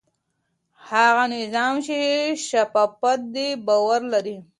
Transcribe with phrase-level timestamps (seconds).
[0.89, 1.97] هغه نظام چې
[2.47, 3.01] شفاف
[3.33, 4.37] دی باور لري.